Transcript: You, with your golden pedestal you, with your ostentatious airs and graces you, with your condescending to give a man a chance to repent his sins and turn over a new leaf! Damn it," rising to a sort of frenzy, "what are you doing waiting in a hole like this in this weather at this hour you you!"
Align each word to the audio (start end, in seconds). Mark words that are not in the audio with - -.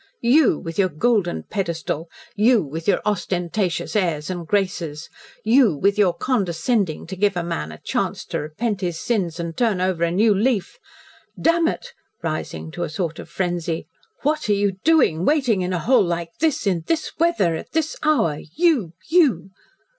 You, 0.23 0.57
with 0.57 0.79
your 0.79 0.89
golden 0.89 1.43
pedestal 1.43 2.09
you, 2.35 2.63
with 2.63 2.87
your 2.87 3.01
ostentatious 3.05 3.95
airs 3.95 4.31
and 4.31 4.47
graces 4.47 5.11
you, 5.43 5.75
with 5.77 5.95
your 5.99 6.15
condescending 6.15 7.05
to 7.05 7.15
give 7.15 7.37
a 7.37 7.43
man 7.43 7.71
a 7.71 7.77
chance 7.77 8.25
to 8.25 8.39
repent 8.39 8.81
his 8.81 8.99
sins 8.99 9.39
and 9.39 9.55
turn 9.55 9.79
over 9.79 10.03
a 10.03 10.09
new 10.09 10.33
leaf! 10.33 10.79
Damn 11.39 11.67
it," 11.67 11.93
rising 12.23 12.71
to 12.71 12.81
a 12.83 12.89
sort 12.89 13.19
of 13.19 13.29
frenzy, 13.29 13.85
"what 14.23 14.49
are 14.49 14.53
you 14.55 14.71
doing 14.83 15.23
waiting 15.23 15.61
in 15.61 15.71
a 15.71 15.77
hole 15.77 16.01
like 16.03 16.31
this 16.39 16.65
in 16.65 16.83
this 16.87 17.11
weather 17.19 17.53
at 17.55 17.71
this 17.73 17.95
hour 18.03 18.39
you 18.55 18.93
you!" 19.07 19.51